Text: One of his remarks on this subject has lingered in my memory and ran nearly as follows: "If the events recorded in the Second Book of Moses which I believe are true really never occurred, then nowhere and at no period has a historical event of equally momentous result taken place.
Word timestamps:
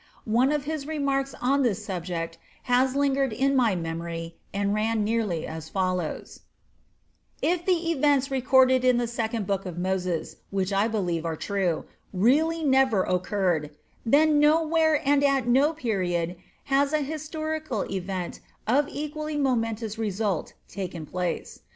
One 0.25 0.51
of 0.51 0.63
his 0.63 0.87
remarks 0.87 1.35
on 1.43 1.61
this 1.61 1.85
subject 1.85 2.39
has 2.63 2.95
lingered 2.95 3.31
in 3.31 3.55
my 3.55 3.75
memory 3.75 4.35
and 4.51 4.73
ran 4.73 5.03
nearly 5.03 5.45
as 5.45 5.69
follows: 5.69 6.39
"If 7.39 7.67
the 7.67 7.91
events 7.91 8.31
recorded 8.31 8.83
in 8.83 8.97
the 8.97 9.05
Second 9.05 9.45
Book 9.45 9.63
of 9.67 9.77
Moses 9.77 10.37
which 10.49 10.73
I 10.73 10.87
believe 10.87 11.23
are 11.23 11.35
true 11.35 11.85
really 12.11 12.63
never 12.63 13.03
occurred, 13.03 13.77
then 14.03 14.39
nowhere 14.39 14.99
and 15.07 15.23
at 15.23 15.45
no 15.47 15.71
period 15.71 16.35
has 16.63 16.93
a 16.93 17.01
historical 17.01 17.83
event 17.83 18.39
of 18.65 18.87
equally 18.89 19.37
momentous 19.37 19.99
result 19.99 20.53
taken 20.67 21.05
place. 21.05 21.59